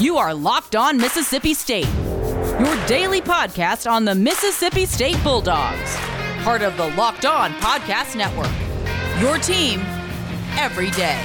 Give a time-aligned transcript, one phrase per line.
[0.00, 1.88] You are Locked On Mississippi State,
[2.60, 5.96] your daily podcast on the Mississippi State Bulldogs,
[6.44, 8.52] part of the Locked On Podcast Network.
[9.20, 9.80] Your team
[10.56, 11.18] every day.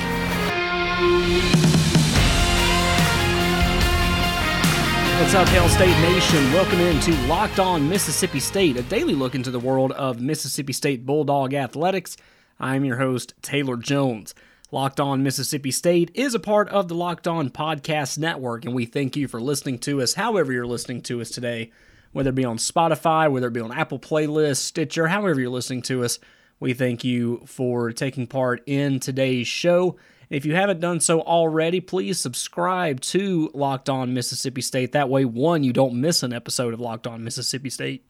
[5.20, 6.52] What's up, Hail State Nation?
[6.52, 11.06] Welcome into Locked On Mississippi State, a daily look into the world of Mississippi State
[11.06, 12.18] Bulldog athletics.
[12.60, 14.34] I'm your host, Taylor Jones.
[14.74, 18.88] Locked On Mississippi State is a part of the Locked On Podcast Network, and we
[18.88, 21.70] thank you for listening to us however you're listening to us today,
[22.12, 25.84] whether it be on Spotify, whether it be on Apple Playlists, Stitcher, however you're listening
[25.84, 26.18] to us.
[26.60, 29.96] We thank you for taking part in today's show.
[30.32, 34.94] If you haven't done so already, please subscribe to Locked On Mississippi State.
[34.94, 38.04] That way, one, you don't miss an episode of Locked On Mississippi State.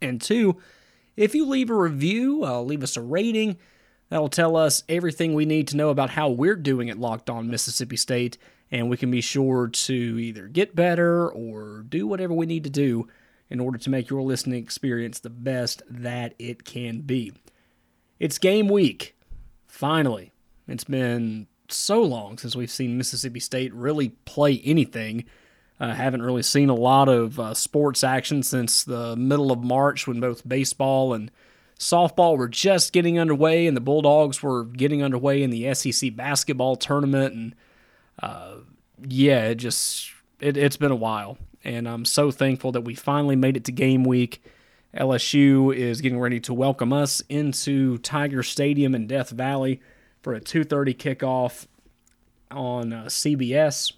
[0.00, 0.56] And two,
[1.18, 3.58] if you leave a review, uh, leave us a rating,
[4.08, 7.50] That'll tell us everything we need to know about how we're doing at Locked On
[7.50, 8.38] Mississippi State,
[8.70, 12.70] and we can be sure to either get better or do whatever we need to
[12.70, 13.08] do
[13.50, 17.32] in order to make your listening experience the best that it can be.
[18.18, 19.16] It's game week.
[19.66, 20.32] Finally.
[20.68, 25.24] It's been so long since we've seen Mississippi State really play anything.
[25.78, 29.62] I uh, haven't really seen a lot of uh, sports action since the middle of
[29.62, 31.30] March when both baseball and
[31.78, 36.76] softball were just getting underway, and the Bulldogs were getting underway in the SEC basketball
[36.76, 37.34] tournament.
[37.34, 37.54] And
[38.20, 38.56] uh,
[39.06, 40.10] yeah, it just
[40.40, 43.72] it, it's been a while, and I'm so thankful that we finally made it to
[43.72, 44.42] game week.
[44.94, 49.80] LSU is getting ready to welcome us into Tiger Stadium in Death Valley
[50.22, 51.66] for a 2:30 kickoff
[52.50, 53.92] on uh, CBS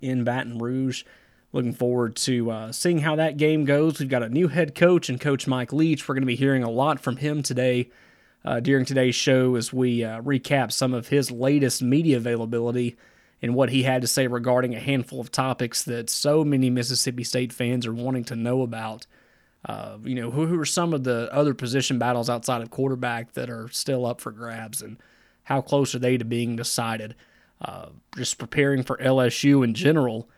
[0.00, 1.04] in Baton Rouge.
[1.52, 3.98] Looking forward to uh, seeing how that game goes.
[3.98, 6.06] We've got a new head coach and Coach Mike Leach.
[6.06, 7.90] We're going to be hearing a lot from him today
[8.44, 12.96] uh, during today's show as we uh, recap some of his latest media availability
[13.42, 17.24] and what he had to say regarding a handful of topics that so many Mississippi
[17.24, 19.06] State fans are wanting to know about.
[19.64, 23.32] Uh, you know, who, who are some of the other position battles outside of quarterback
[23.32, 24.96] that are still up for grabs and
[25.44, 27.14] how close are they to being decided?
[27.60, 30.28] Uh, just preparing for LSU in general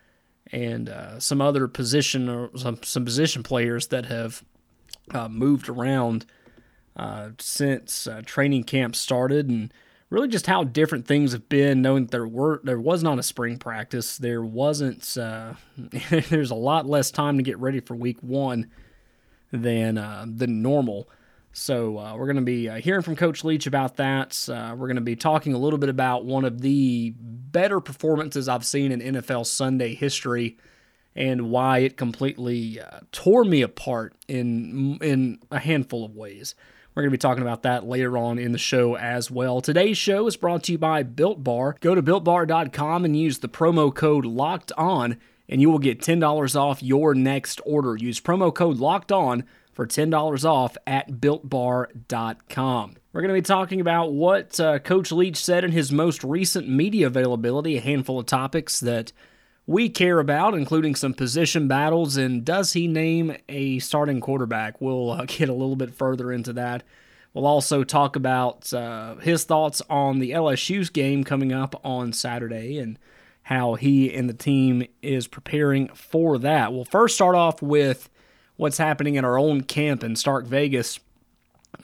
[0.53, 4.44] and uh, some other position or some, some position players that have
[5.10, 6.26] uh, moved around
[6.97, 9.72] uh, since uh, training camp started, and
[10.10, 11.81] really just how different things have been.
[11.81, 15.16] Knowing that there were there was not a spring practice, there wasn't.
[15.16, 15.54] Uh,
[16.10, 18.69] there's a lot less time to get ready for week one
[19.53, 21.09] than uh, than normal.
[21.53, 24.48] So uh, we're going to be uh, hearing from Coach Leach about that.
[24.48, 28.48] Uh, we're going to be talking a little bit about one of the better performances
[28.48, 30.59] I've seen in NFL Sunday history
[31.16, 36.54] and why it completely uh, tore me apart in in a handful of ways.
[36.94, 39.60] We're going to be talking about that later on in the show as well.
[39.60, 41.76] Today's show is brought to you by Built Bar.
[41.80, 45.16] Go to builtbar.com and use the promo code LOCKED ON
[45.48, 47.97] and you will get $10 off your next order.
[47.97, 49.44] Use promo code LOCKED ON
[49.78, 52.97] for $10 off at builtbar.com.
[53.12, 56.69] We're going to be talking about what uh, Coach Leach said in his most recent
[56.69, 59.12] media availability, a handful of topics that
[59.69, 64.81] we care about, including some position battles, and does he name a starting quarterback?
[64.81, 66.83] We'll uh, get a little bit further into that.
[67.33, 72.81] We'll also talk about uh, his thoughts on the LSU's game coming up on Saturday
[72.81, 72.99] and
[73.43, 76.72] how he and the team is preparing for that.
[76.72, 78.10] We'll first start off with
[78.59, 81.01] what's happening in our own camp in Stark Vegas.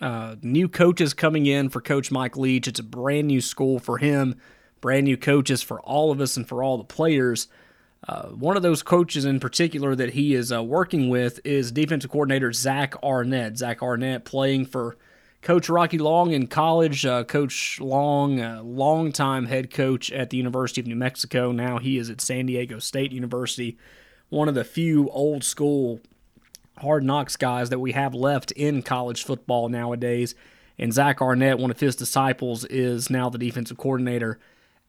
[0.00, 2.68] Uh, new coaches coming in for Coach Mike Leach.
[2.68, 4.34] It's a brand new school for him,
[4.80, 7.48] brand new coaches for all of us and for all the players.
[8.06, 12.10] Uh, one of those coaches in particular that he is uh, working with is defensive
[12.10, 13.56] coordinator Zach Arnett.
[13.56, 14.96] Zach Arnett playing for
[15.42, 17.06] Coach Rocky Long in college.
[17.06, 21.52] Uh, coach Long, uh, longtime head coach at the University of New Mexico.
[21.52, 23.78] Now he is at San Diego State University.
[24.28, 26.00] One of the few old school
[26.78, 30.34] hard knocks guys that we have left in college football nowadays.
[30.78, 34.38] And Zach Arnett, one of his disciples, is now the defensive coordinator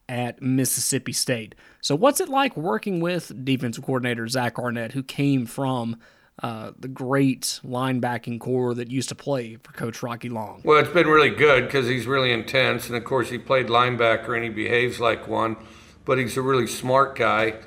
[0.09, 1.55] at Mississippi State.
[1.81, 5.97] So, what's it like working with defensive coordinator Zach Arnett, who came from
[6.41, 10.61] uh, the great linebacking corps that used to play for Coach Rocky Long?
[10.63, 12.87] Well, it's been really good because he's really intense.
[12.87, 15.55] And of course, he played linebacker and he behaves like one,
[16.03, 17.59] but he's a really smart guy.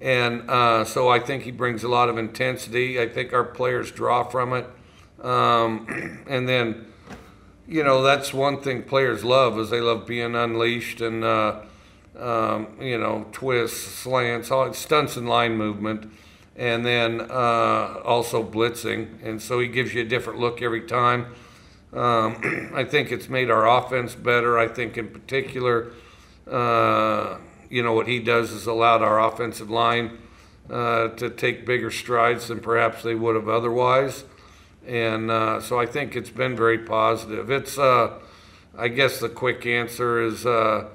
[0.00, 3.00] And uh, so I think he brings a lot of intensity.
[3.00, 4.66] I think our players draw from it.
[5.22, 6.86] Um, and then,
[7.66, 11.60] you know, that's one thing players love is they love being unleashed and, uh,
[12.18, 16.10] um, you know, twists, slants, all stunts and line movement.
[16.56, 19.22] And then uh, also blitzing.
[19.22, 21.34] And so he gives you a different look every time.
[21.92, 24.58] Um, I think it's made our offense better.
[24.58, 25.92] I think in particular,
[26.50, 27.38] uh,
[27.70, 30.18] you know, what he does is allowed our offensive line
[30.70, 34.24] uh, to take bigger strides than perhaps they would have otherwise.
[34.86, 37.50] And uh, so I think it's been very positive.
[37.50, 38.18] It's, uh,
[38.76, 40.88] I guess the quick answer is, uh,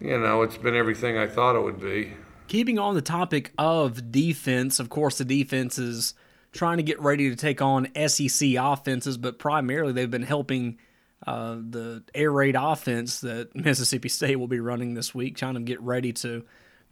[0.00, 2.12] you know, it's been everything I thought it would be.
[2.48, 6.14] Keeping on the topic of defense, of course, the defense is
[6.52, 10.78] trying to get ready to take on SEC offenses, but primarily they've been helping
[11.26, 15.60] uh, the air raid offense that Mississippi State will be running this week, trying to
[15.60, 16.44] get ready to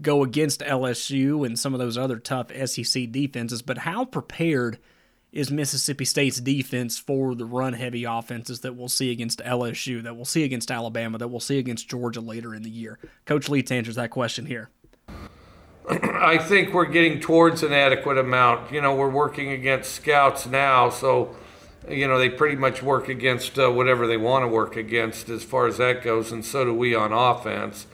[0.02, 3.62] go against LSU and some of those other tough SEC defenses.
[3.62, 4.78] But how prepared
[5.32, 10.16] is Mississippi State's defense for the run heavy offenses that we'll see against LSU, that
[10.16, 12.98] we'll see against Alabama, that we'll see against Georgia later in the year?
[13.26, 14.70] Coach Leach answers that question here.
[15.88, 18.72] I think we're getting towards an adequate amount.
[18.72, 21.36] You know, we're working against scouts now, so
[21.88, 25.42] you know they pretty much work against uh, whatever they want to work against as
[25.42, 27.86] far as that goes, and so do we on offense.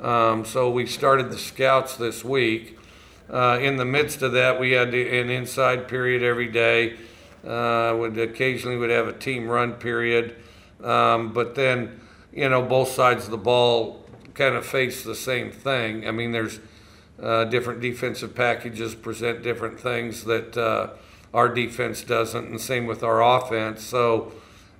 [0.00, 2.78] Um, so we started the scouts this week.
[3.28, 6.96] Uh, in the midst of that, we had an inside period every day.
[7.46, 10.36] Uh, would occasionally would have a team run period,
[10.84, 11.98] um, but then
[12.32, 14.04] you know both sides of the ball
[14.34, 16.06] kind of face the same thing.
[16.06, 16.60] I mean, there's
[17.22, 20.90] uh, different defensive packages present different things that uh,
[21.32, 23.82] our defense doesn't, and same with our offense.
[23.82, 24.32] So,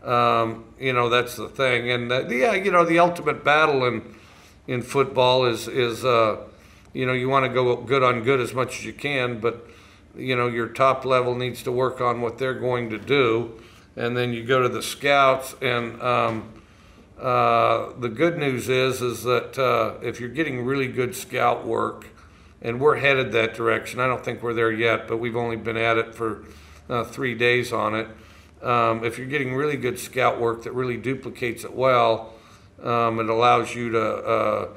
[0.04, 1.90] um, you know, that's the thing.
[1.90, 4.14] And uh, yeah, you know, the ultimate battle in
[4.66, 6.38] in football is is uh,
[6.92, 9.66] you know you want to go good on good as much as you can, but
[10.16, 13.60] you know your top level needs to work on what they're going to do,
[13.96, 16.00] and then you go to the scouts and.
[16.02, 16.54] Um,
[17.20, 22.06] uh, the good news is is that uh, if you're getting really good scout work,
[22.62, 24.00] and we're headed that direction.
[24.00, 26.44] I don't think we're there yet, but we've only been at it for
[26.88, 28.08] uh, three days on it.
[28.62, 32.34] Um, if you're getting really good scout work that really duplicates it well,
[32.82, 34.68] um, it allows you to, uh,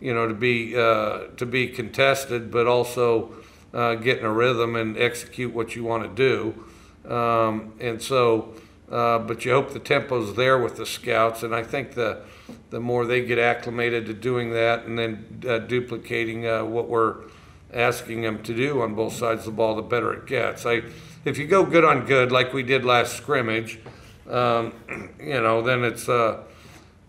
[0.00, 3.34] you know, to be uh, to be contested, but also
[3.72, 7.12] uh, get in a rhythm and execute what you want to do.
[7.12, 8.54] Um, and so,
[8.90, 12.22] uh, but you hope the tempo's there with the scouts, and I think the
[12.70, 17.16] the more they get acclimated to doing that and then uh, duplicating uh, what we're
[17.72, 20.64] asking them to do on both sides of the ball, the better it gets.
[20.64, 20.82] I,
[21.24, 23.78] if you go good on good like we did last scrimmage,
[24.28, 24.72] um,
[25.20, 26.42] you know, then it's uh,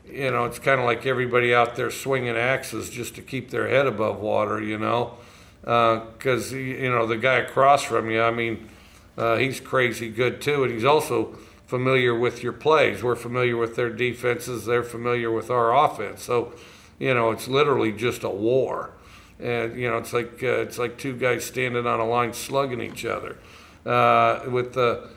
[0.06, 3.68] you know it's kind of like everybody out there swinging axes just to keep their
[3.68, 5.14] head above water, you know,
[5.62, 8.70] because uh, you know the guy across from you, I mean,
[9.18, 11.38] uh, he's crazy good too, and he's also
[11.70, 13.04] familiar with your plays.
[13.04, 14.66] We're familiar with their defenses.
[14.66, 16.24] They're familiar with our offense.
[16.24, 16.52] So,
[16.98, 18.94] you know, it's literally just a war.
[19.40, 22.82] And you know, it's like uh, it's like two guys standing on a line slugging
[22.82, 23.38] each other.
[23.86, 25.08] Uh, with the,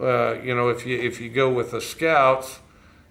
[0.00, 2.60] uh, you know, if you if you go with the scouts,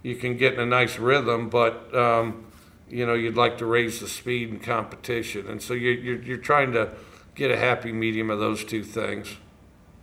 [0.01, 2.47] you can get in a nice rhythm, but um,
[2.89, 6.37] you know, you'd like to raise the speed and competition, and so you're, you're you're
[6.37, 6.89] trying to
[7.35, 9.37] get a happy medium of those two things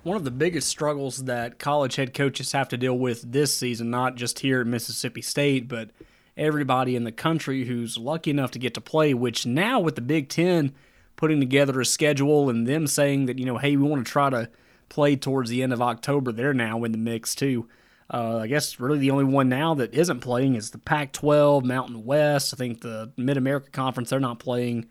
[0.05, 3.91] one of the biggest struggles that college head coaches have to deal with this season,
[3.91, 5.91] not just here at Mississippi State, but
[6.37, 10.03] everybody in the country who's lucky enough to get to play, which now with the
[10.03, 10.73] Big Ten
[11.17, 14.29] putting together a schedule and them saying that, you know, hey, we want to try
[14.29, 14.51] to
[14.89, 17.69] play towards the end of October, they're now in the mix too.
[18.13, 21.65] Uh, I guess really the only one now that isn't playing is the Pac 12,
[21.65, 22.53] Mountain West.
[22.53, 24.87] I think the Mid America Conference, they're not playing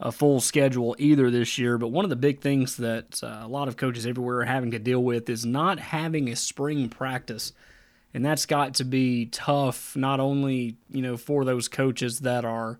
[0.00, 1.76] a full schedule either this year.
[1.78, 4.70] But one of the big things that uh, a lot of coaches everywhere are having
[4.70, 7.52] to deal with is not having a spring practice.
[8.14, 12.78] And that's got to be tough, not only you know for those coaches that are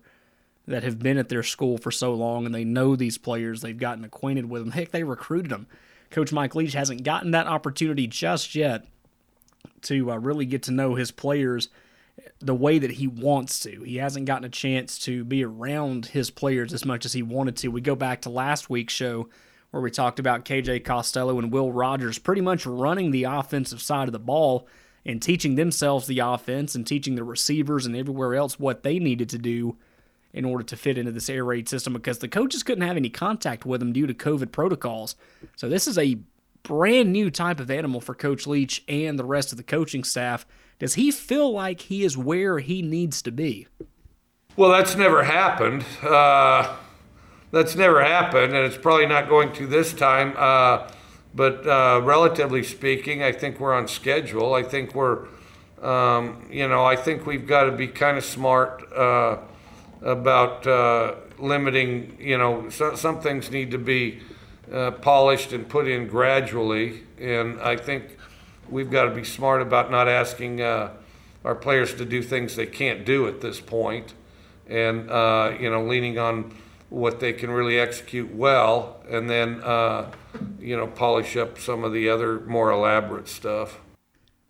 [0.67, 3.77] that have been at their school for so long and they know these players, they've
[3.77, 4.71] gotten acquainted with them.
[4.71, 5.67] Heck, they recruited them.
[6.11, 8.85] Coach Mike Leach hasn't gotten that opportunity just yet
[9.83, 11.69] to uh, really get to know his players
[12.39, 13.83] the way that he wants to.
[13.83, 17.57] He hasn't gotten a chance to be around his players as much as he wanted
[17.57, 17.69] to.
[17.69, 19.29] We go back to last week's show
[19.71, 24.07] where we talked about KJ Costello and Will Rogers pretty much running the offensive side
[24.07, 24.67] of the ball
[25.05, 29.29] and teaching themselves the offense and teaching the receivers and everywhere else what they needed
[29.29, 29.77] to do
[30.33, 33.09] in order to fit into this air raid system because the coaches couldn't have any
[33.09, 35.15] contact with them due to COVID protocols.
[35.55, 36.17] So this is a
[36.63, 40.45] brand new type of animal for Coach Leach and the rest of the coaching staff
[40.79, 43.67] does he feel like he is where he needs to be?
[44.55, 45.85] Well, that's never happened.
[46.01, 46.75] Uh,
[47.51, 50.33] that's never happened, and it's probably not going to this time.
[50.37, 50.89] Uh,
[51.35, 54.53] but uh, relatively speaking, I think we're on schedule.
[54.53, 55.27] I think we're,
[55.81, 59.37] um, you know, I think we've got to be kind of smart uh,
[60.01, 62.17] about uh, limiting.
[62.19, 64.19] You know, so, some things need to be
[64.71, 68.17] uh, polished and put in gradually, and I think
[68.71, 70.91] we've got to be smart about not asking uh,
[71.43, 73.61] our players to do things they can't do at this
[74.67, 76.55] and uh, you know leaning on
[76.89, 80.11] what they can really execute well, and then uh,
[80.59, 83.79] you know polish up some of the other more elaborate stuff.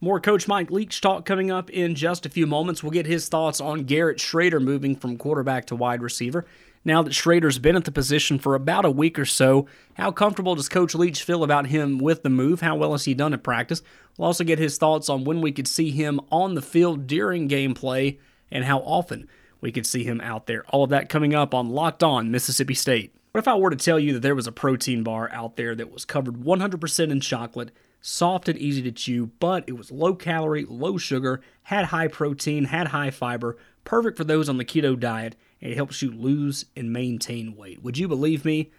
[0.01, 2.81] More Coach Mike Leach talk coming up in just a few moments.
[2.81, 6.45] We'll get his thoughts on Garrett Shrader moving from quarterback to wide receiver.
[6.85, 10.55] Now that Shrader's been at the position for about a week or so, how comfortable
[10.55, 12.61] does Coach Leach feel about him with the move?
[12.61, 13.81] How well has he done at practice?
[14.17, 17.49] We'll also get his thoughts on when we could see him on the field during
[17.49, 19.27] gameplay and how often
[19.59, 20.63] we could see him out there.
[20.69, 23.13] All of that coming up on Locked On Mississippi State.
[23.31, 25.75] What if I were to tell you that there was a protein bar out there
[25.75, 30.15] that was covered 100% in chocolate, soft and easy to chew, but it was low
[30.15, 34.99] calorie, low sugar, had high protein, had high fiber, perfect for those on the keto
[34.99, 37.83] diet, and it helps you lose and maintain weight?
[37.83, 38.71] Would you believe me?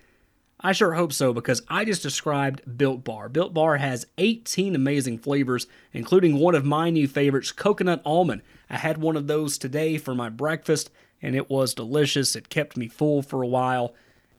[0.63, 3.31] I sure hope so because I just described Built Bar.
[3.31, 8.43] Built Bar has 18 amazing flavors, including one of my new favorites, coconut almond.
[8.69, 10.91] I had one of those today for my breakfast
[11.23, 12.37] and it was delicious.
[12.37, 13.95] It kept me full for a while,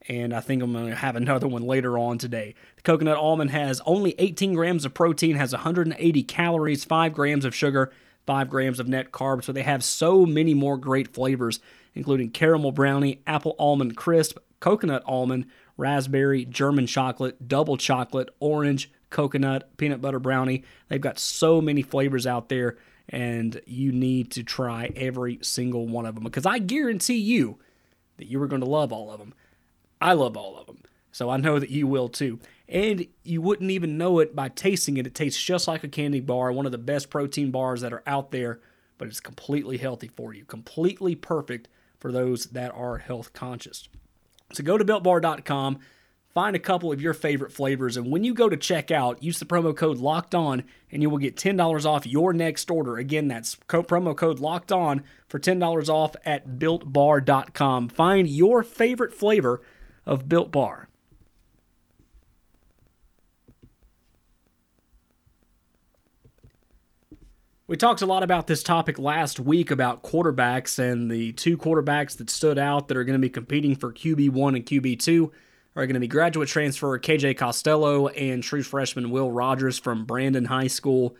[0.08, 2.56] and I think I'm going to have another one later on today.
[2.78, 7.54] The coconut almond has only 18 grams of protein, has 180 calories, 5 grams of
[7.54, 7.92] sugar,
[8.26, 11.60] 5 grams of net carbs, so they have so many more great flavors,
[11.94, 15.46] including caramel brownie, apple almond crisp, coconut almond,
[15.78, 20.64] raspberry, German chocolate, double chocolate, orange, coconut, peanut butter brownie.
[20.88, 22.78] They've got so many flavors out there,
[23.10, 27.60] and you need to try every single one of them because I guarantee you
[28.18, 29.34] that you are going to love all of them.
[30.02, 30.80] I love all of them.
[31.12, 32.40] So I know that you will too.
[32.68, 35.06] And you wouldn't even know it by tasting it.
[35.06, 38.04] It tastes just like a candy bar, one of the best protein bars that are
[38.08, 38.62] out there,
[38.98, 41.68] but it's completely healthy for you, completely perfect
[42.00, 43.90] for those that are health conscious.
[44.54, 45.80] So go to builtbar.com,
[46.34, 49.46] find a couple of your favorite flavors, and when you go to checkout, use the
[49.46, 52.98] promo code locked on and you will get $10 off your next order.
[52.98, 57.90] Again, that's co- promo code locked on for $10 off at builtbar.com.
[57.90, 59.62] Find your favorite flavor
[60.06, 60.88] of Built Bar.
[67.72, 72.18] We talked a lot about this topic last week about quarterbacks and the two quarterbacks
[72.18, 75.32] that stood out that are going to be competing for QB1 and QB2
[75.78, 80.44] are going to be graduate transfer KJ Costello and true freshman Will Rogers from Brandon
[80.44, 81.16] High School.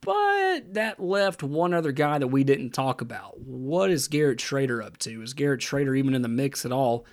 [0.00, 3.38] But that left one other guy that we didn't talk about.
[3.40, 5.20] What is Garrett Shrader up to?
[5.20, 7.04] Is Garrett Shrader even in the mix at all?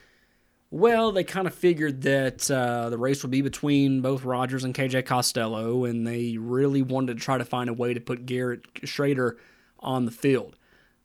[0.70, 4.76] Well, they kind of figured that uh, the race would be between both Rogers and
[4.76, 8.74] KJ Costello, and they really wanted to try to find a way to put Garrett
[8.82, 9.38] Shrader
[9.80, 10.58] on the field.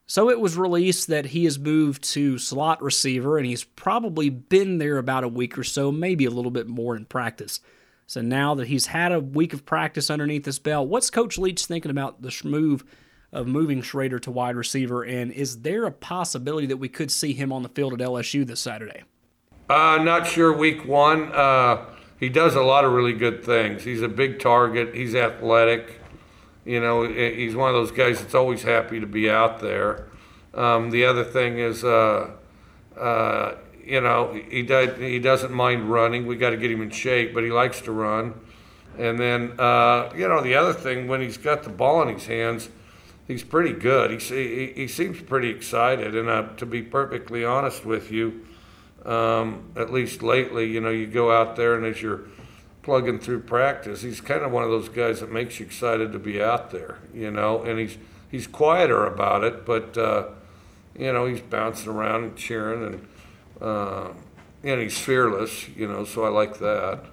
[0.07, 4.79] So it was released that he has moved to slot receiver, and he's probably been
[4.79, 7.61] there about a week or so, maybe a little bit more in practice.
[8.09, 11.67] So now that he's had a week of practice underneath his belt, what's Coach Leach
[11.67, 12.85] thinking about the move
[13.33, 15.05] of moving Shrader to wide receiver?
[15.05, 18.45] And is there a possibility that we could see him on the field at LSU
[18.45, 19.05] this Saturday?
[19.69, 21.33] Uh, not sure week one.
[21.33, 21.85] Uh,
[22.19, 23.85] he does a lot of really good things.
[23.85, 24.95] He's a big target.
[24.95, 26.01] He's athletic.
[26.65, 30.07] You know, he's one of those guys that's always happy to be out there.
[30.55, 32.31] Um, the other thing is, uh,
[32.97, 33.55] uh,
[33.85, 36.27] you know, he does, he doesn't mind running.
[36.27, 38.35] We got to get him in shape, but he likes to run.
[38.99, 42.27] And then, uh, you know, the other thing when he's got the ball in his
[42.27, 42.69] hands,
[43.27, 44.11] he's pretty good.
[44.11, 46.15] He he, he seems pretty excited.
[46.15, 48.47] And uh, to be perfectly honest with you,
[49.05, 52.23] um, at least lately, you know, you go out there and as you're
[52.83, 56.19] plugging through practice, he's kind of one of those guys that makes you excited to
[56.19, 57.97] be out there, you know, and he's
[58.31, 60.29] he's quieter about it, but uh,
[60.99, 63.09] you know, he's bouncing around and cheering and
[63.61, 64.09] uh,
[64.65, 67.05] and he's fearless, you know, so I like that.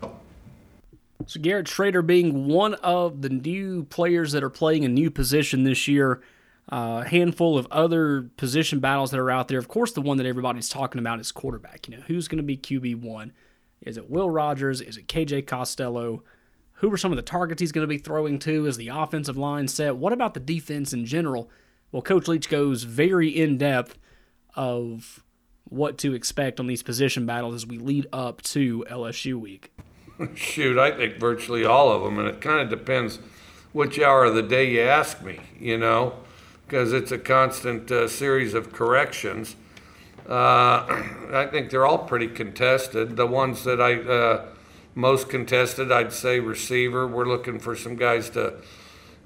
[1.26, 5.64] So Garrett Shrader being one of the new players that are playing a new position
[5.64, 6.22] this year
[6.70, 9.58] uh, handful of other position battles that are out there.
[9.58, 11.88] Of course, the one that everybody's talking about is quarterback.
[11.88, 13.34] You know, who's going to be QB one?
[13.82, 14.82] Is it Will Rogers?
[14.82, 16.24] Is it KJ Costello?
[16.74, 18.66] Who are some of the targets he's going to be throwing to?
[18.66, 19.98] Is the offensive line set?
[19.98, 21.50] What about the defense in general?
[21.92, 23.98] Well, Coach Leach goes very in depth
[24.56, 25.24] of
[25.66, 29.72] what to expect on these position battles as we lead up to LSU week.
[30.36, 33.20] Shoot, I think virtually all of them, and it kind of depends
[33.72, 35.40] which hour of the day you ask me.
[35.60, 36.14] You know,
[36.70, 39.56] because it's a constant uh, series of corrections.
[40.30, 40.86] Uh,
[41.34, 43.18] I think they're all pretty contested.
[43.18, 44.46] The ones that I uh,
[44.94, 47.08] most contested, I'd say receiver.
[47.08, 48.58] We're looking for some guys to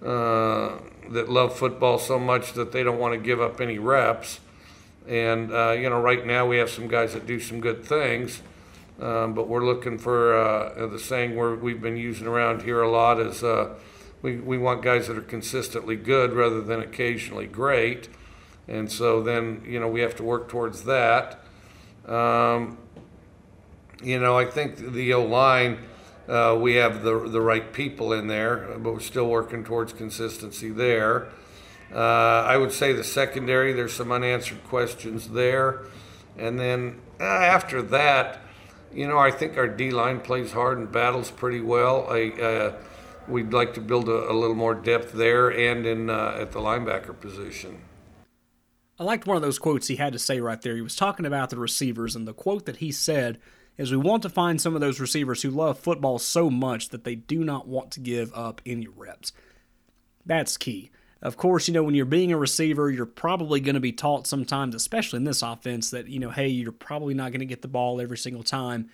[0.05, 4.39] uh, that love football so much that they don't want to give up any reps.
[5.05, 8.41] And uh, you know, right now we have some guys that do some good things,
[9.01, 12.89] um, but we're looking for uh, the saying we we've been using around here a
[12.89, 13.43] lot is
[14.23, 18.09] we, we want guys that are consistently good rather than occasionally great.
[18.67, 21.39] and so then you know we have to work towards that.
[22.07, 22.79] Um,
[24.01, 25.77] you know, I think the O line.
[26.27, 30.69] Uh, we have the the right people in there, but we're still working towards consistency
[30.69, 31.27] there.
[31.93, 35.85] Uh, I would say the secondary, there's some unanswered questions there,
[36.37, 38.39] and then uh, after that,
[38.93, 42.07] you know, I think our D line plays hard and battles pretty well.
[42.09, 42.73] I, uh,
[43.27, 46.59] we'd like to build a, a, little more depth there and in uh, at the
[46.59, 47.81] linebacker position.
[48.99, 50.75] I liked one of those quotes he had to say right there.
[50.75, 53.39] He was talking about the receivers, and the quote that he said
[53.77, 57.03] is We want to find some of those receivers who love football so much that
[57.03, 59.33] they do not want to give up any reps.
[60.25, 60.91] That's key.
[61.21, 64.27] Of course, you know, when you're being a receiver, you're probably going to be taught
[64.27, 67.61] sometimes, especially in this offense, that, you know, hey, you're probably not going to get
[67.61, 68.89] the ball every single time.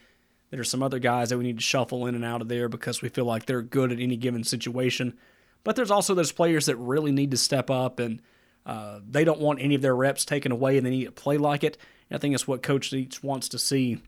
[0.50, 2.70] There are some other guys that we need to shuffle in and out of there
[2.70, 5.18] because we feel like they're good at any given situation.
[5.64, 8.22] But there's also those players that really need to step up and
[8.66, 11.38] uh, they don't want any of their reps taken away and they need to play
[11.38, 11.78] like it.
[12.10, 14.00] And I think that's what Coach Leach wants to see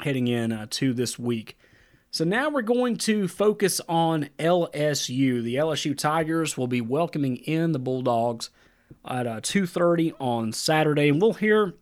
[0.00, 1.56] heading in uh, to this week.
[2.10, 5.42] So now we're going to focus on LSU.
[5.42, 8.50] The LSU Tigers will be welcoming in the Bulldogs
[9.04, 11.74] at uh, 2:30 on Saturday, and we'll hear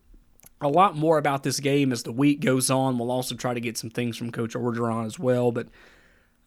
[0.61, 2.97] a lot more about this game as the week goes on.
[2.97, 5.51] We'll also try to get some things from Coach Orgeron as well.
[5.51, 5.67] But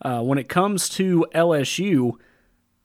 [0.03, 2.13] uh, when it comes to LSU,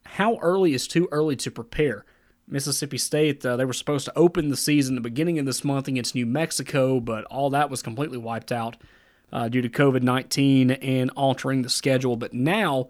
[0.06, 2.06] how early is too early to prepare?
[2.50, 5.90] Mississippi State, uh, they were supposed to open the season the beginning of this month
[5.90, 8.78] against New Mexico, but all that was completely wiped out
[9.34, 12.16] uh, due to COVID 19 and altering the schedule.
[12.16, 12.88] But now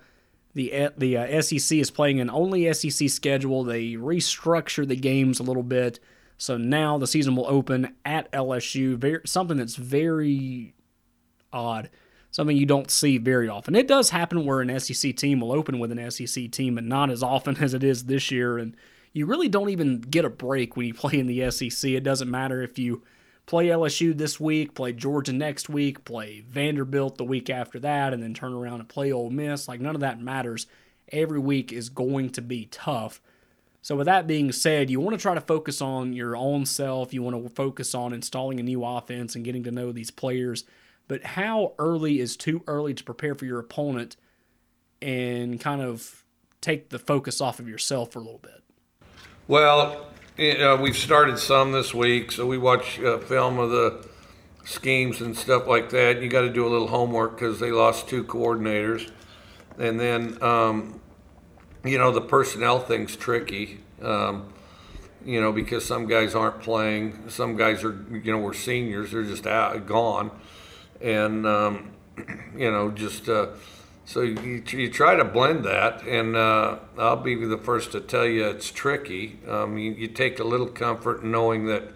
[0.53, 3.63] the, the uh, SEC is playing an only SEC schedule.
[3.63, 5.99] They restructure the games a little bit.
[6.37, 10.75] So now the season will open at LSU, very, something that's very
[11.51, 11.89] odd,
[12.31, 13.75] something you don't see very often.
[13.75, 17.09] It does happen where an SEC team will open with an SEC team, but not
[17.09, 18.57] as often as it is this year.
[18.57, 18.75] And
[19.13, 21.89] you really don't even get a break when you play in the SEC.
[21.89, 23.03] It doesn't matter if you
[23.47, 28.21] play LSU this week, play Georgia next week, play Vanderbilt the week after that, and
[28.21, 29.67] then turn around and play Ole Miss.
[29.67, 30.67] Like, none of that matters.
[31.11, 33.21] Every week is going to be tough.
[33.81, 37.13] So, with that being said, you want to try to focus on your own self.
[37.13, 40.65] You want to focus on installing a new offense and getting to know these players.
[41.07, 44.17] But how early is too early to prepare for your opponent
[45.01, 46.25] and kind of
[46.59, 48.63] take the focus off of yourself for a little bit?
[49.47, 54.05] Well, we've started some this week, so we watch uh, film of the
[54.65, 56.21] schemes and stuff like that.
[56.21, 59.09] You got to do a little homework because they lost two coordinators,
[59.77, 60.99] and then um,
[61.83, 63.79] you know the personnel thing's tricky.
[64.01, 64.53] Um,
[65.25, 69.23] you know because some guys aren't playing, some guys are you know we're seniors, they're
[69.23, 70.31] just out gone,
[71.01, 71.91] and um,
[72.57, 73.29] you know just.
[73.29, 73.47] Uh,
[74.05, 78.25] so you, you try to blend that, and uh, I'll be the first to tell
[78.25, 79.37] you it's tricky.
[79.45, 81.91] Um, you, you, take a little comfort in knowing that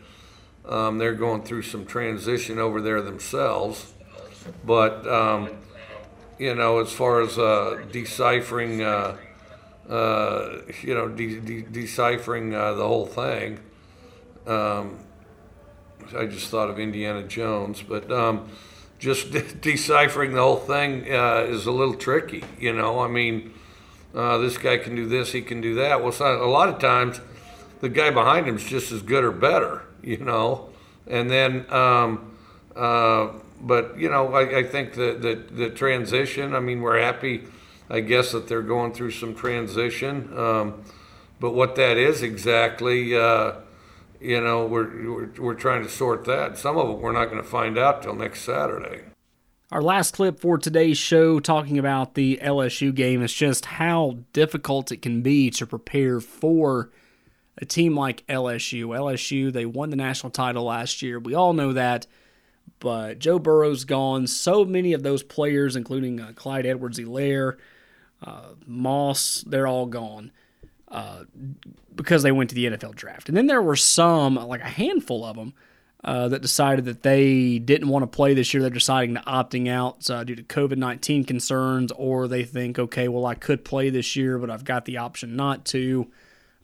[0.68, 3.94] um, they're going through some transition over there themselves.
[4.66, 5.52] But, um,
[6.38, 8.84] you know, as far as uh, deciphering,
[9.92, 13.60] uh, you know, de- de- deciphering uh, the whole thing,
[14.48, 15.00] um,
[16.18, 18.50] I just thought of Indiana Jones, but um,
[19.00, 22.44] just de- deciphering the whole thing uh, is a little tricky.
[22.58, 23.54] You know, I mean,
[24.16, 26.02] uh, this guy can do this, he can do that.
[26.02, 27.20] Well, a lot of times,
[27.82, 29.84] the guy behind him is just as good or better.
[30.02, 30.70] You know,
[31.08, 32.36] and then, um,
[32.76, 33.30] uh,
[33.62, 36.56] but you know, I, I think that the, the transition.
[36.56, 37.44] I mean, we're happy,
[37.92, 40.36] I guess, that they're going through some transition.
[40.38, 40.84] Um,
[41.40, 43.54] but what that is exactly uh,
[44.22, 46.58] you know, we're, we're, we're trying to sort that.
[46.58, 49.02] Some of it we're not going to find out till next Saturday.
[49.72, 54.92] Our last clip for today's show, talking about the LSU game, is just how difficult
[54.92, 56.92] it can be to prepare for
[57.58, 58.88] a team like LSU.
[58.88, 61.20] LSU, they won the national title last year.
[61.20, 62.06] We all know that.
[62.80, 64.28] But Joe Burrow's gone.
[64.28, 67.58] So many of those players, including uh, Clyde Edwards Helaire,
[68.22, 70.32] uh, Moss, they're all gone.
[70.88, 71.24] Uh,
[71.96, 73.30] because they went to the NFL draft.
[73.30, 75.54] And then there were some, like a handful of them,
[76.04, 78.62] uh, that decided that they didn't want to play this year.
[78.62, 83.08] They're deciding to opting out uh, due to COVID 19 concerns, or they think, okay,
[83.08, 86.08] well, I could play this year, but I've got the option not to.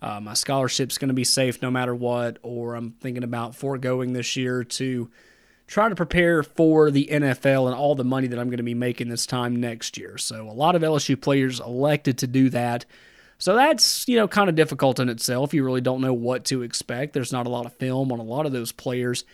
[0.01, 4.13] Uh, my scholarship's going to be safe no matter what, or I'm thinking about foregoing
[4.13, 5.09] this year to
[5.67, 8.73] try to prepare for the NFL and all the money that I'm going to be
[8.73, 10.17] making this time next year.
[10.17, 12.85] So a lot of LSU players elected to do that.
[13.37, 15.53] So that's, you know, kind of difficult in itself.
[15.53, 17.13] You really don't know what to expect.
[17.13, 19.25] There's not a lot of film on a lot of those players.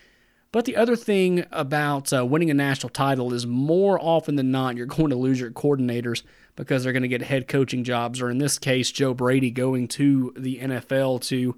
[0.52, 4.76] But the other thing about uh, winning a national title is more often than not,
[4.76, 6.24] you're going to lose your coordinators
[6.56, 9.88] because they're going to get head coaching jobs, or in this case, Joe Brady going
[9.90, 11.58] to the NFL to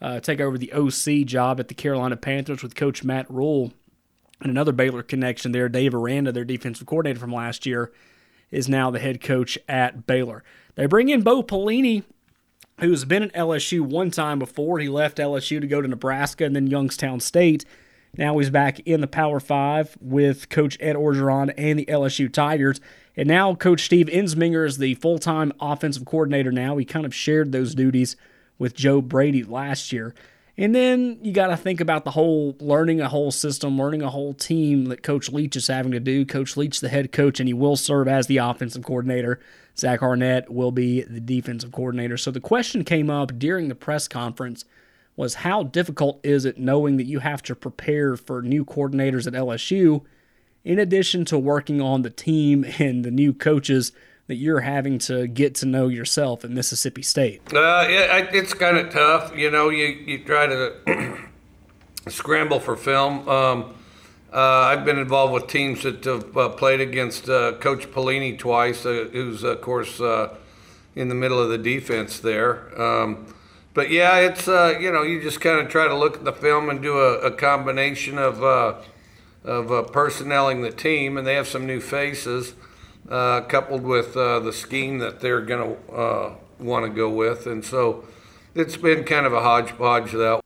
[0.00, 3.72] uh, take over the OC job at the Carolina Panthers with Coach Matt Rhule.
[4.42, 7.92] And another Baylor connection there, Dave Aranda, their defensive coordinator from last year,
[8.50, 10.42] is now the head coach at Baylor.
[10.74, 12.02] They bring in Bo Pelini,
[12.80, 14.80] who's been at LSU one time before.
[14.80, 17.64] He left LSU to go to Nebraska and then Youngstown State.
[18.16, 22.80] Now he's back in the Power Five with Coach Ed Orgeron and the LSU Tigers.
[23.16, 26.76] And now Coach Steve Ensminger is the full time offensive coordinator now.
[26.76, 28.16] He kind of shared those duties
[28.58, 30.14] with Joe Brady last year.
[30.58, 34.10] And then you got to think about the whole learning a whole system, learning a
[34.10, 36.26] whole team that Coach Leach is having to do.
[36.26, 39.40] Coach Leach, the head coach, and he will serve as the offensive coordinator.
[39.78, 42.18] Zach Arnett will be the defensive coordinator.
[42.18, 44.66] So the question came up during the press conference
[45.16, 49.32] was how difficult is it knowing that you have to prepare for new coordinators at
[49.32, 50.02] LSU
[50.64, 53.92] in addition to working on the team and the new coaches
[54.32, 57.42] that you're having to get to know yourself at Mississippi State?
[57.52, 57.84] Uh,
[58.32, 59.36] it's kind of tough.
[59.36, 61.18] You know, you, you try to
[62.08, 63.28] scramble for film.
[63.28, 63.74] Um,
[64.32, 68.86] uh, I've been involved with teams that have uh, played against uh, Coach Pelini twice,
[68.86, 70.34] uh, who's, of course, uh,
[70.96, 72.80] in the middle of the defense there.
[72.80, 73.34] Um,
[73.74, 76.70] but yeah, it's, you know, you just kind of try to look at the film
[76.70, 78.42] and do a, a combination of,
[79.44, 82.54] of personnelling the team, and they have some new faces
[83.12, 87.46] uh, coupled with uh, the scheme that they're going to uh, want to go with.
[87.46, 88.06] And so
[88.54, 90.40] it's been kind of a hodgepodge that.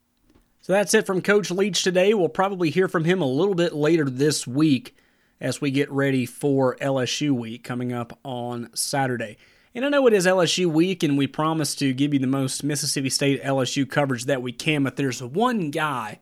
[0.63, 2.13] So that's it from Coach Leach today.
[2.13, 4.97] We'll probably hear from him a little bit later this week
[5.41, 9.37] as we get ready for LSU week coming up on Saturday.
[9.73, 12.65] And I know it is LSU week, and we promise to give you the most
[12.65, 16.19] Mississippi State LSU coverage that we can, but there's one guy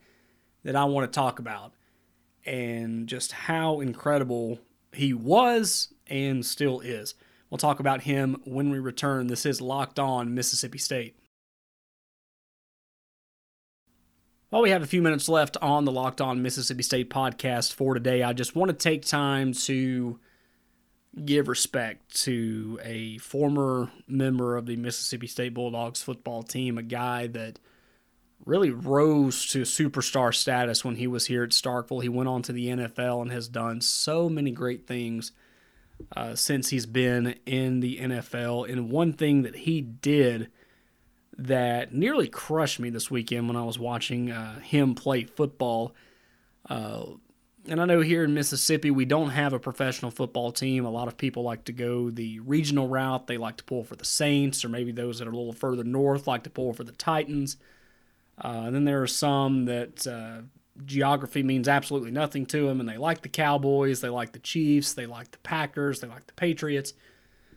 [0.63, 1.73] that I want to talk about
[2.45, 4.59] and just how incredible
[4.97, 7.15] he was and still is.
[7.51, 9.29] We'll talk about him when we return.
[9.29, 11.17] This is Locked On Mississippi State.
[14.51, 17.95] While we have a few minutes left on the Locked On Mississippi State podcast for
[17.95, 20.19] today, I just want to take time to
[21.25, 27.27] give respect to a former member of the Mississippi State Bulldogs football team, a guy
[27.29, 27.59] that
[28.45, 32.03] really rose to superstar status when he was here at Starkville.
[32.03, 35.33] He went on to the NFL and has done so many great things
[36.15, 38.71] uh, since he's been in the NFL.
[38.71, 40.51] And one thing that he did
[41.37, 45.95] that nearly crushed me this weekend when I was watching uh, him play football.
[46.69, 47.05] Uh,
[47.67, 50.85] and I know here in Mississippi, we don't have a professional football team.
[50.85, 53.27] A lot of people like to go the regional route.
[53.27, 55.83] They like to pull for the Saints, or maybe those that are a little further
[55.83, 57.57] north like to pull for the Titans.
[58.39, 60.43] Uh, then there are some that uh,
[60.85, 64.95] geography means absolutely nothing to them, and they like the Cowboys, they like the Chiefs,
[64.95, 66.95] they like the Packers, they like the Patriots,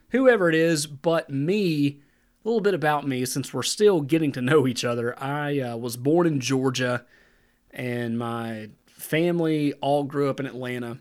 [0.09, 0.85] whoever it is.
[0.85, 2.01] But me,
[2.43, 5.17] a little bit about me, since we're still getting to know each other.
[5.21, 7.05] I uh, was born in Georgia,
[7.71, 10.99] and my family all grew up in Atlanta.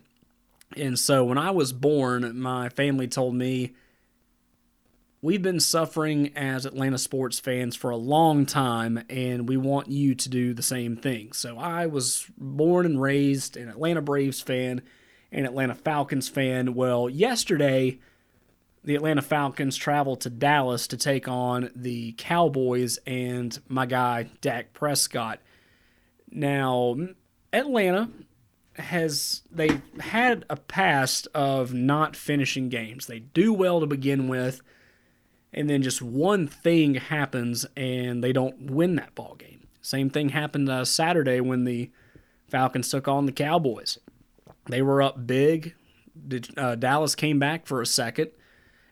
[0.75, 3.73] And so when I was born, my family told me
[5.19, 10.13] We've been suffering as Atlanta sports fans for a long time, and we want you
[10.13, 11.31] to do the same thing.
[11.31, 14.83] So I was born and raised an Atlanta Braves fan,
[15.31, 16.75] an Atlanta Falcons fan.
[16.75, 17.97] Well, yesterday,
[18.83, 24.73] the Atlanta Falcons traveled to Dallas to take on the Cowboys and my guy, Dak
[24.73, 25.39] Prescott.
[26.29, 26.95] Now,
[27.51, 28.11] Atlanta
[28.75, 33.07] has they had a past of not finishing games.
[33.07, 34.61] They do well to begin with
[35.53, 39.67] and then just one thing happens and they don't win that ball game.
[39.81, 41.89] Same thing happened uh, Saturday when the
[42.49, 43.97] Falcons took on the Cowboys.
[44.65, 45.75] They were up big.
[46.57, 48.31] Uh, Dallas came back for a second,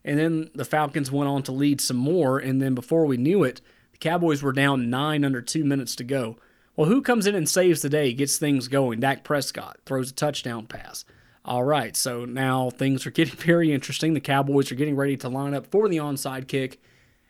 [0.04, 2.38] and then the Falcons went on to lead some more.
[2.40, 6.04] And then before we knew it, the Cowboys were down nine under two minutes to
[6.04, 6.38] go.
[6.76, 9.00] Well, who comes in and saves the day, gets things going?
[9.00, 11.06] Dak Prescott throws a touchdown pass.
[11.48, 14.16] All right, so now things are getting very interesting.
[14.16, 16.82] The Cowboys are getting ready to line up for the onside kick,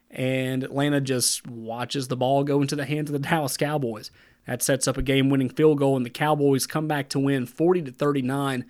[0.09, 4.11] and Atlanta just watches the ball go into the hands of the Dallas Cowboys.
[4.47, 7.81] That sets up a game-winning field goal, and the Cowboys come back to win 40
[7.81, 8.63] to 39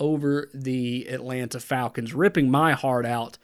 [0.00, 3.38] over the Atlanta Falcons, ripping my heart out.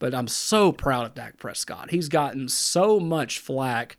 [0.00, 1.92] But I'm so proud of Dak Prescott.
[1.92, 3.96] He's gotten so much flack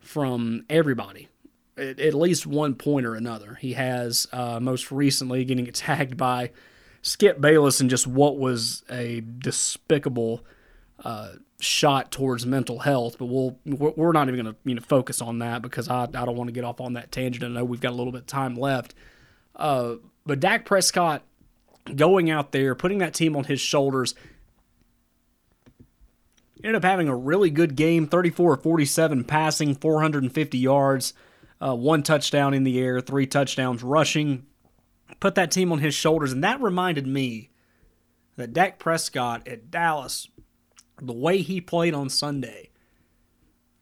[0.00, 1.28] from everybody
[1.76, 3.54] at, at least one point or another.
[3.54, 6.50] He has uh, most recently getting attacked by
[7.02, 10.44] Skip Bayless and just what was a despicable
[11.04, 13.16] uh, shot towards mental health.
[13.18, 16.06] But we'll we're not even going to you know focus on that because I, I
[16.06, 17.44] don't want to get off on that tangent.
[17.44, 18.94] I know we've got a little bit of time left.
[19.56, 19.94] Uh,
[20.26, 21.22] but Dak Prescott
[21.96, 24.14] going out there, putting that team on his shoulders,
[26.62, 31.14] Ended up having a really good game 34 47 passing, 450 yards,
[31.60, 34.46] uh, one touchdown in the air, three touchdowns rushing.
[35.18, 37.50] Put that team on his shoulders, and that reminded me
[38.36, 40.28] that Dak Prescott at Dallas,
[41.00, 42.70] the way he played on Sunday,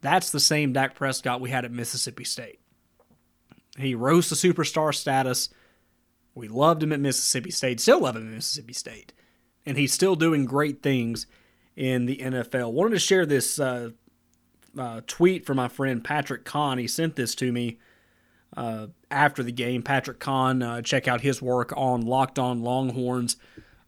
[0.00, 2.60] that's the same Dak Prescott we had at Mississippi State.
[3.76, 5.50] He rose to superstar status.
[6.34, 9.12] We loved him at Mississippi State, still love him at Mississippi State.
[9.66, 11.26] And he's still doing great things
[11.76, 12.72] in the NFL.
[12.72, 13.90] Wanted to share this uh,
[14.76, 16.78] uh, tweet from my friend Patrick Kahn.
[16.78, 17.78] He sent this to me
[18.56, 19.82] uh, after the game.
[19.82, 23.36] Patrick Kahn, uh, check out his work on Locked On Longhorns.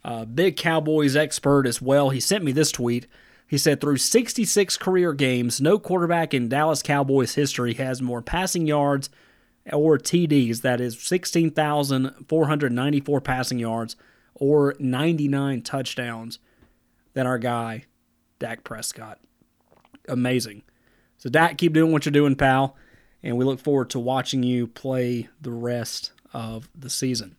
[0.05, 2.11] Uh, big Cowboys expert as well.
[2.11, 3.07] He sent me this tweet.
[3.47, 8.67] He said, through 66 career games, no quarterback in Dallas Cowboys history has more passing
[8.67, 9.11] yards
[9.73, 13.97] or TDs, that is 16,494 passing yards
[14.35, 16.39] or 99 touchdowns
[17.13, 17.85] than our guy,
[18.39, 19.19] Dak Prescott.
[20.09, 20.63] Amazing.
[21.21, 22.75] So, Dak, keep doing what you're doing, pal.
[23.23, 27.37] And we look forward to watching you play the rest of the season.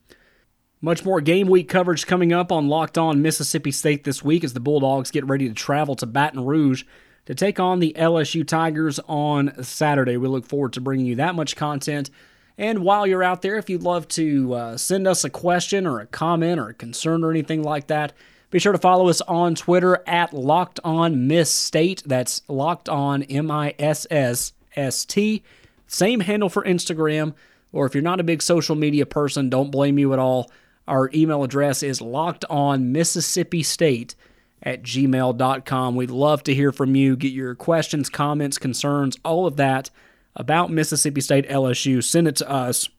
[0.82, 4.54] Much more game week coverage coming up on Locked On Mississippi State this week as
[4.54, 6.84] the Bulldogs get ready to travel to Baton Rouge
[7.26, 10.16] to take on the LSU Tigers on Saturday.
[10.16, 12.12] We look forward to bringing you that much content.
[12.60, 16.00] And while you're out there, if you'd love to uh, send us a question or
[16.00, 18.14] a comment or a concern or anything like that,
[18.52, 22.04] be sure to follow us on Twitter at Locked On Miss State.
[22.06, 25.42] That's Locked On M I S S S T.
[25.88, 27.34] Same handle for Instagram.
[27.72, 30.52] Or if you're not a big social media person, don't blame you at all.
[30.88, 34.16] Our email address is locked on Mississippi State
[34.62, 35.96] at gmail.com.
[35.96, 37.16] We'd love to hear from you.
[37.16, 39.90] Get your questions, comments, concerns, all of that
[40.36, 42.04] about Mississippi State LSU.
[42.04, 42.90] Send it to us,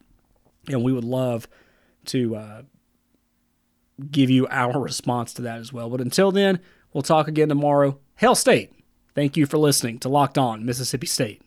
[0.67, 1.47] and we would love
[2.05, 2.61] to uh,
[4.09, 5.89] give you our response to that as well.
[5.89, 6.59] But until then,
[6.91, 7.99] we'll talk again tomorrow.
[8.15, 8.71] Hail State,
[9.13, 11.42] thank you for listening to Locked On Mississippi State.